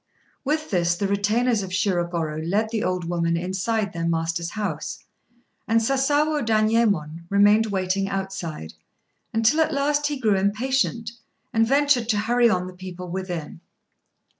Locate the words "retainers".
1.07-1.61